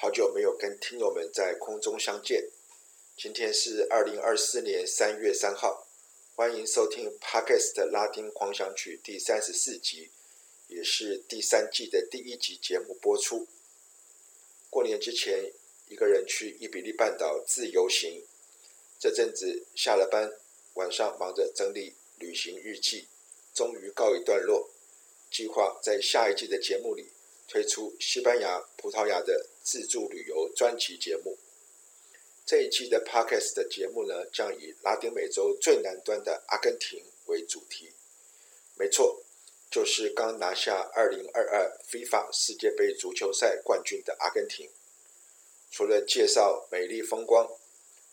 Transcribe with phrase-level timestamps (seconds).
[0.00, 2.50] 好久没有跟听友们在空中相见，
[3.16, 5.88] 今天是二零二四年三月三号。
[6.36, 10.10] 欢迎收听 Podcast 拉丁狂想曲第三十四集，
[10.68, 13.48] 也是第三季的第一集节目播出。
[14.70, 15.52] 过年之前，
[15.88, 18.22] 一个人去伊比利半岛自由行，
[19.00, 20.32] 这阵子下了班，
[20.74, 23.08] 晚上忙着整理旅行日记，
[23.52, 24.70] 终于告一段落。
[25.28, 27.08] 计划在下一季的节目里
[27.48, 31.36] 推出西班牙、葡萄牙的自助旅游专辑节目。
[32.46, 37.92] 这一期的 Podcast 的节目呢，将以拉丁美洲最南端的阿根廷为主题。
[38.78, 39.22] 没错，
[39.70, 44.70] 就是刚拿下2022 FIFA 世界杯足球赛冠军的阿根廷。
[45.70, 47.46] 除了介绍美丽风光、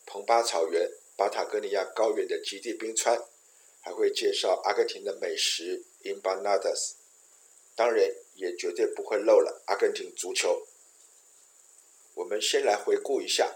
[0.06, 3.18] 蓬巴草原、巴塔哥尼亚高原的极地冰川，
[3.80, 6.96] 还会介绍阿根廷的美食 Empanadas。
[7.78, 10.68] 当然，也绝对不会漏了阿根廷足球。
[12.16, 13.56] 我们先来回顾一下。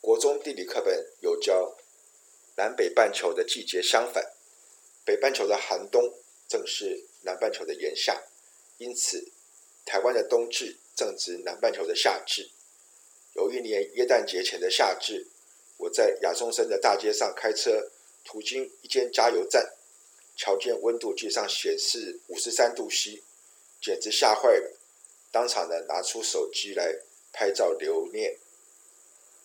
[0.00, 1.74] 国中地理课本有教，
[2.56, 4.32] 南北半球的季节相反，
[5.04, 6.12] 北半球的寒冬
[6.46, 8.22] 正是南半球的炎夏，
[8.76, 9.32] 因此
[9.86, 12.50] 台湾的冬至正值南半球的夏至。
[13.32, 15.26] 有一年耶诞节前的夏至，
[15.78, 17.90] 我在亚松森的大街上开车，
[18.22, 19.74] 途经一间加油站，
[20.36, 23.22] 瞧见温度计上显示五十三度 C，
[23.80, 24.76] 简直吓坏了，
[25.32, 26.94] 当场呢拿出手机来
[27.34, 28.38] 拍照留念。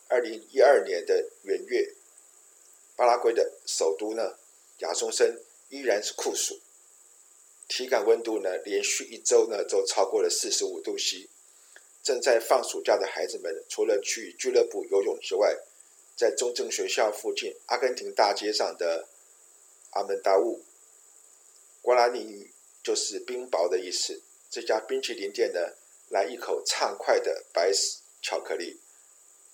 [0.07, 1.93] 二零一二年的元月，
[2.95, 4.37] 巴拉圭的首都呢，
[4.77, 6.59] 亚松森依然是酷暑，
[7.67, 11.27] 体感温度呢，连续一周呢都超过了四十五度 C。
[12.01, 15.57] 正在放暑假的孩子们，除了去俱乐部游泳之外，
[16.15, 19.07] 在中正学校附近阿根廷大街上的
[19.91, 20.63] 阿门达乌，
[21.81, 24.21] 瓜拉尼语就是冰雹的意思。
[24.49, 25.75] 这家冰淇淋店呢，
[26.09, 27.71] 来一口畅快的白
[28.21, 28.79] 巧克力。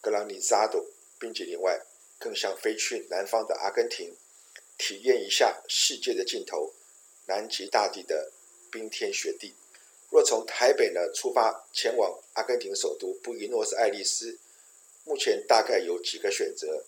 [0.01, 0.85] 格朗尼扎多
[1.19, 1.81] 冰淇淋外，
[2.19, 4.15] 更想飞去南方的阿根廷，
[4.77, 6.73] 体验一下世界的尽头——
[7.27, 8.31] 南极大地的
[8.71, 9.55] 冰天雪地。
[10.09, 14.37] 若从台北呢出发前往阿根廷首都布宜诺斯艾利斯，
[15.03, 16.85] 目前大概有几个选择：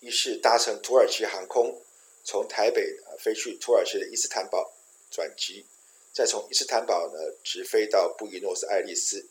[0.00, 1.82] 一是搭乘土耳其航空，
[2.24, 4.72] 从台北飞去土耳其的伊斯坦堡
[5.10, 5.66] 转机，
[6.14, 9.26] 再从伊斯坦堡呢直飞到布宜诺斯艾利斯；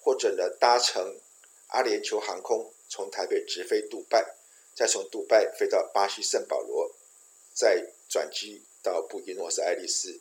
[0.00, 1.18] 或者呢搭乘。
[1.70, 4.36] 阿联酋航空从台北直飞杜拜，
[4.72, 6.94] 再从杜拜飞到巴西圣保罗，
[7.52, 10.20] 再转机到布宜诺斯艾利斯。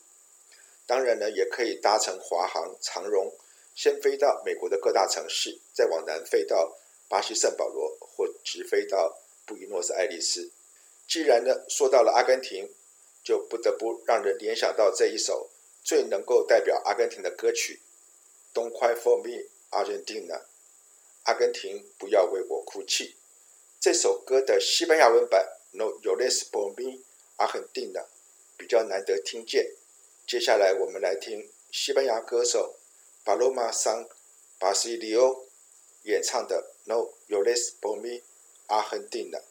[0.88, 3.31] 当然呢，也可以搭乘华航、长荣，
[3.75, 6.75] 先飞到美国的各大城市，再往南飞到
[7.07, 9.16] 巴西圣保罗，或直飞到
[9.46, 10.50] 布宜诺斯艾利斯。
[11.07, 12.68] 既然呢说到了阿根廷，
[13.24, 15.52] 就不得不让人联想到这一首
[15.85, 17.79] 最能够代表阿根廷的歌曲
[18.57, 20.40] 《Don't Cry for Me, Argentina》。
[21.25, 23.16] 阿根廷，不要为我哭泣。
[23.79, 27.01] 这首歌的西班牙文版 No llores por mí,
[27.38, 28.06] Argentina
[28.57, 29.75] 比较难得听见。
[30.25, 32.78] 接下来我们来听西班牙歌手
[33.24, 34.07] Paloma San
[34.59, 35.45] Basilio
[36.03, 38.24] 演唱的 No llores por mí,
[38.68, 39.44] Argentina。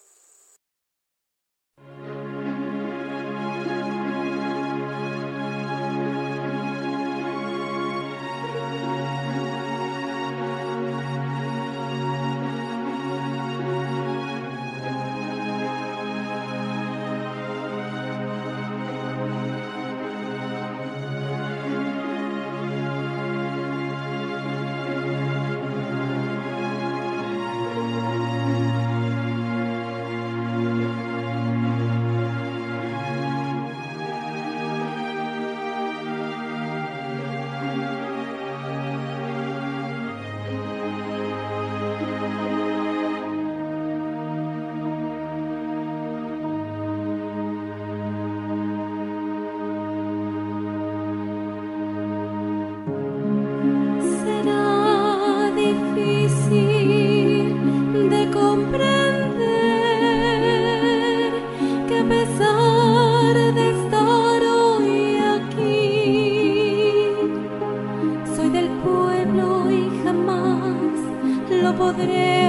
[71.94, 72.44] podré.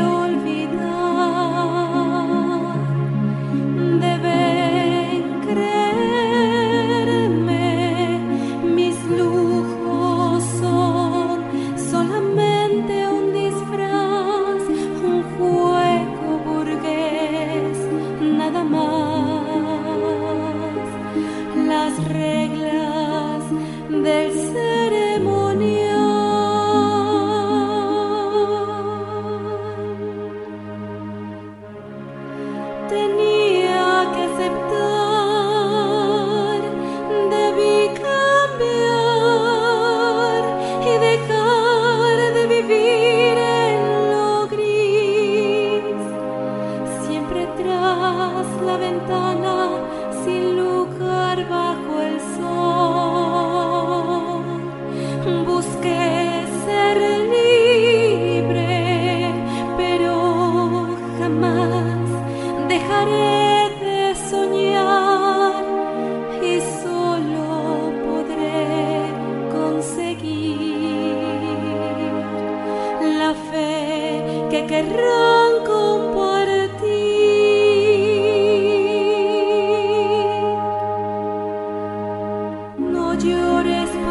[48.78, 49.55] ventana.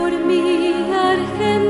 [0.04, 1.63] por mi Argentina.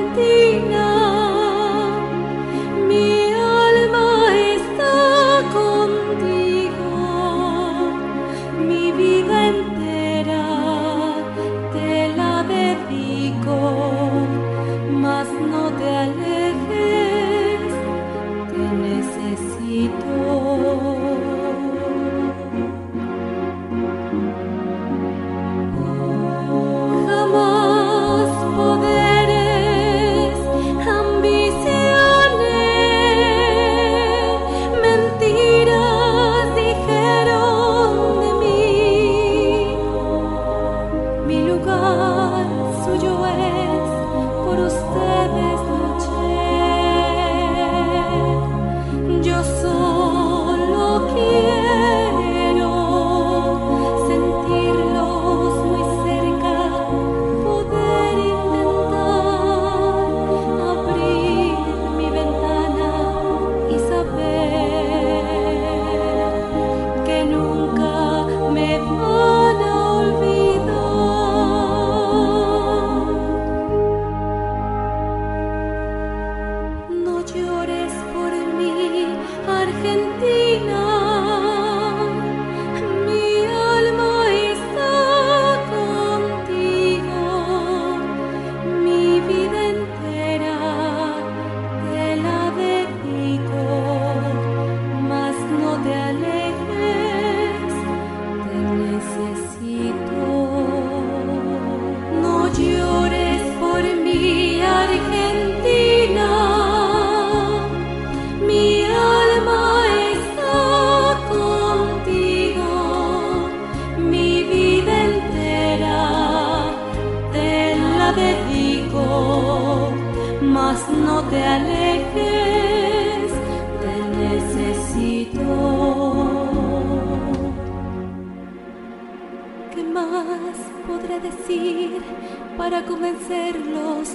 [132.64, 134.08] para convencerlos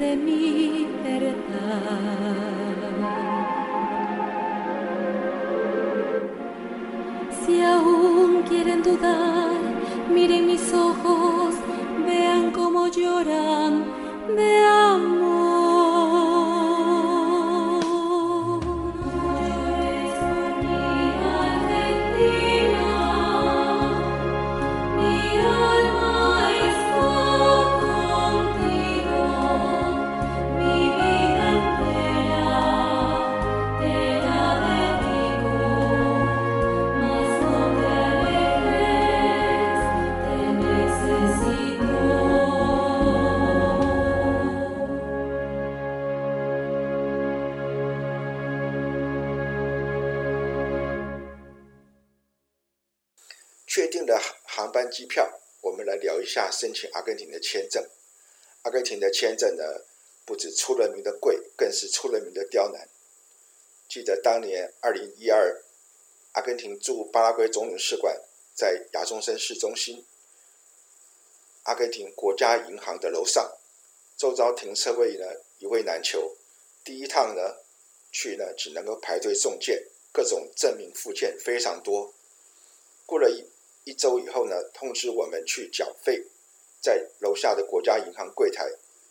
[0.00, 2.22] de mi verdad.
[7.44, 9.58] Si aún quieren dudar,
[10.10, 11.54] miren mis ojos,
[12.06, 13.84] vean cómo lloran,
[54.92, 57.84] 机票，我们来聊一下申请阿根廷的签证。
[58.62, 59.64] 阿根廷的签证呢，
[60.24, 62.88] 不止出了名的贵，更是出了名的刁难。
[63.88, 65.62] 记得当年二零一二，
[66.32, 68.22] 阿根廷驻巴拉圭总领事馆
[68.54, 70.04] 在亚中森市中心，
[71.64, 73.56] 阿根廷国家银行的楼上，
[74.16, 75.26] 周遭停车位呢
[75.58, 76.36] 一位难求。
[76.84, 77.56] 第一趟呢，
[78.10, 82.14] 去呢，只能够排队送件，各种证明附件非常多。
[83.04, 83.44] 过了一
[83.84, 86.24] 一周以后呢，通知我们去缴费，
[86.80, 88.70] 在楼下的国家银行柜台，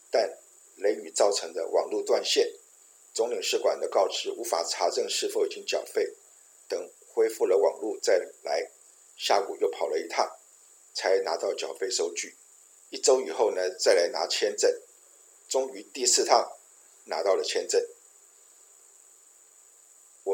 [0.10, 0.38] 但
[0.78, 2.52] 雷雨造成的网络断线，
[3.14, 6.14] 总领事馆的告知无法查证是否已经缴费，
[6.68, 8.72] 等恢复了网络再来，
[9.18, 10.38] 下午又跑了一趟，
[10.94, 12.36] 才拿到缴费收据。
[12.90, 14.72] 一周以后呢，再来拿签证，
[15.50, 16.50] 终于第四趟
[17.06, 17.86] 拿到了签证。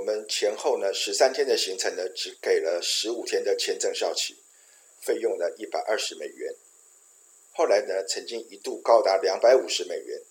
[0.07, 4.37] 我们前后呢十三天的行程呢，只给了十五天的签证效期，
[5.01, 6.55] 费用呢一百二十美元。
[7.51, 10.21] 后来呢，曾经一度高达两百五十美元，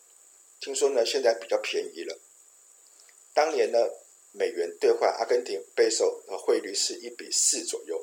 [0.61, 2.19] 听说呢现在比较便宜了。
[3.35, 3.79] 当年呢，
[4.33, 8.03] 美元兑换阿根廷贝索的汇率是一比四左右，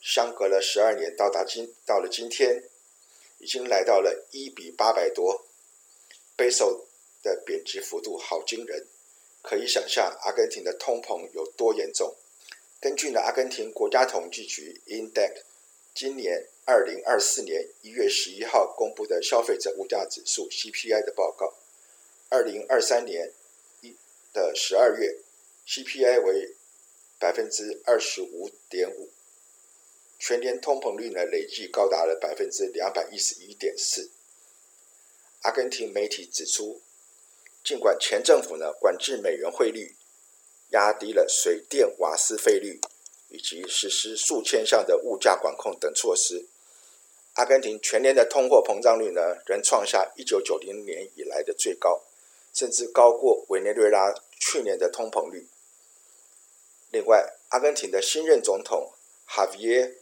[0.00, 2.62] 相隔了十二年，到达今到了今天，
[3.38, 5.44] 已经来到了一比八百多，
[6.36, 6.86] 贝索
[7.20, 8.86] 的贬值幅度好惊人。
[9.42, 12.14] 可以想象阿根廷的通膨有多严重。
[12.80, 15.42] 根据呢阿根廷国家统计局 INDEC
[15.94, 21.54] 今年二零二四年一月十一号公布的消费者物价指数 CPI 的报告，
[22.28, 23.32] 二零二三年
[23.80, 23.96] 一
[24.32, 25.18] 的十二月
[25.66, 26.54] CPI 为
[27.18, 29.10] 百分之二十五点五，
[30.18, 34.10] 全年通膨率呢累计高达了百分之两百一十一点四。
[35.42, 36.82] 阿根廷媒体指出。
[37.62, 39.94] 尽管前政府呢管制美元汇率，
[40.70, 42.80] 压低了水电瓦斯费率，
[43.28, 46.46] 以及实施数千项的物价管控等措施，
[47.34, 52.02] 阿根廷全年的通货膨胀率呢仍创下一九九零年以来的最高，
[52.52, 55.46] 甚至高过委内瑞拉去年的通膨率。
[56.90, 58.92] 另外，阿根廷的新任总统
[59.26, 59.86] 哈维耶·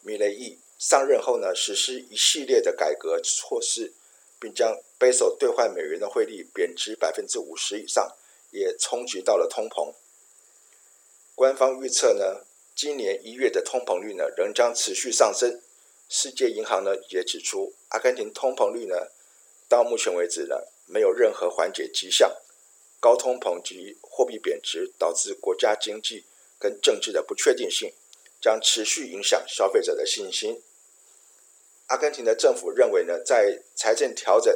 [0.00, 3.92] 米雷伊上任后呢，实施一系列的改革措施。
[4.42, 8.16] 并将贝索兑换美元的汇率贬值百分之五十以上，
[8.50, 9.94] 也冲击到了通膨。
[11.36, 12.44] 官方预测呢，
[12.74, 15.62] 今年一月的通膨率呢仍将持续上升。
[16.08, 19.12] 世界银行呢也指出，阿根廷通膨率呢
[19.68, 20.56] 到目前为止呢
[20.86, 22.34] 没有任何缓解迹象。
[22.98, 26.24] 高通膨及货币贬值导致国家经济
[26.58, 27.92] 跟政治的不确定性，
[28.40, 30.60] 将持续影响消费者的信心。
[31.92, 34.50] 阿根廷的政府认为呢，在财政调整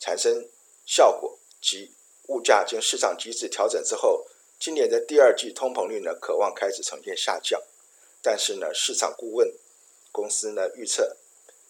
[0.00, 0.48] 产生
[0.84, 1.94] 效果及
[2.26, 4.26] 物价经市场机制调整之后，
[4.58, 7.62] 今年的第二季通膨率呢，可望开始呈现下降。
[8.20, 9.54] 但是呢，市场顾问
[10.10, 11.16] 公司呢预测，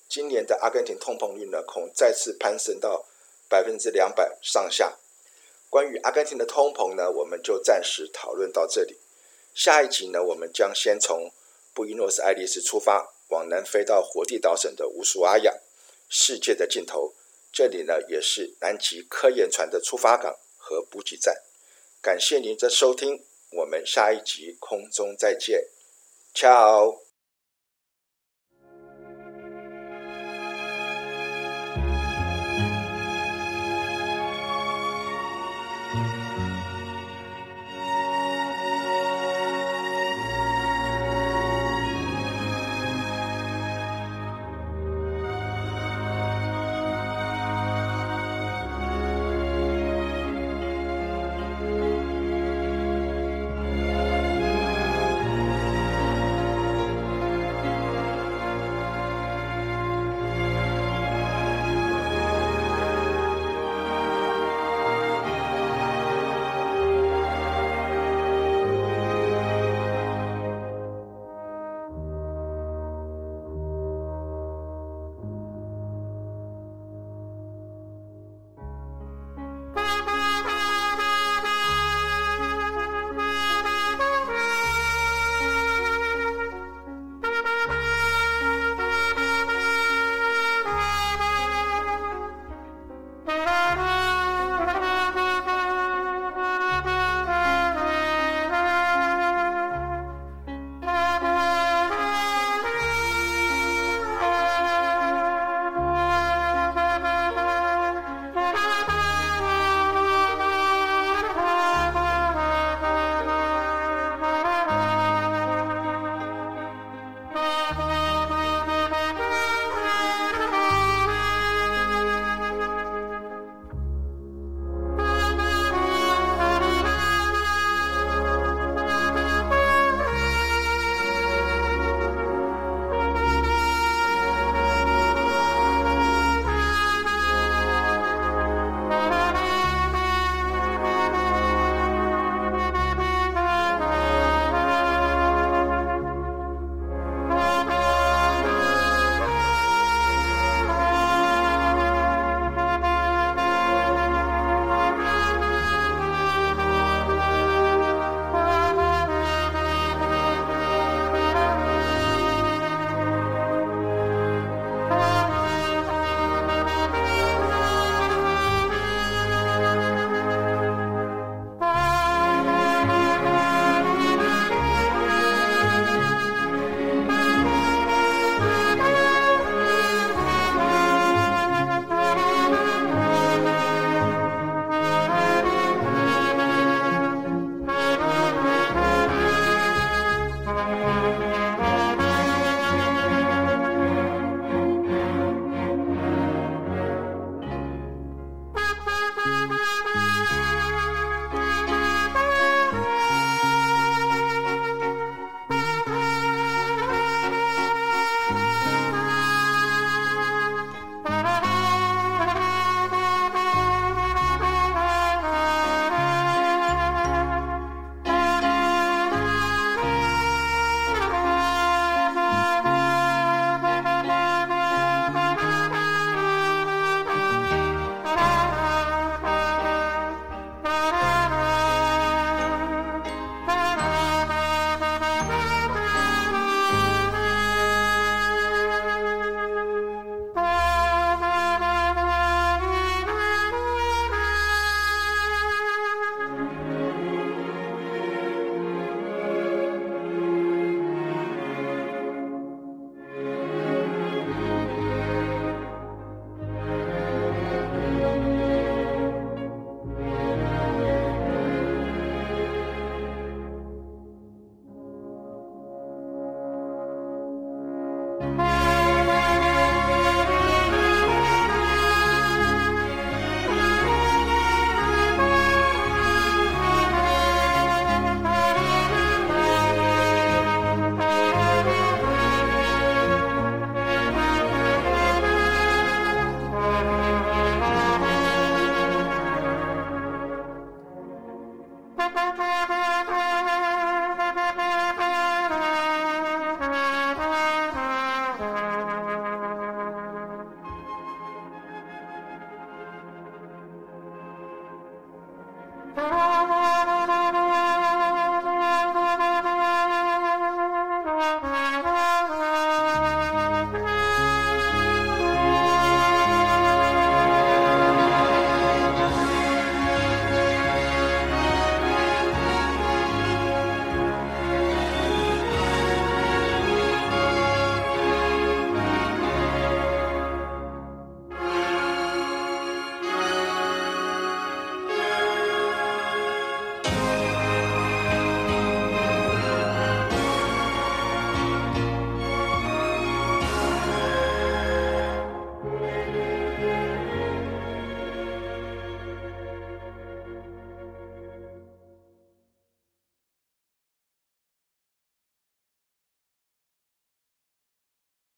[0.08, 3.04] 今年的阿根廷通膨率呢，恐再次攀升到
[3.46, 4.96] 百分之两百上下。
[5.68, 8.96] 关于阿根廷的通膨呢，我们就暂时讨论到这里。
[9.52, 11.30] 下一集呢，我们将先从
[11.74, 13.13] 布宜诺斯艾利斯出发。
[13.34, 15.52] 往南飞到火地岛省的乌苏阿亚，
[16.08, 17.12] 世界的尽头。
[17.52, 21.42] 这里呢，也是南极科研船的出发港和补给站。
[22.00, 25.66] 感谢您的收听，我们下一集空中再见
[26.32, 27.03] ，Ciao。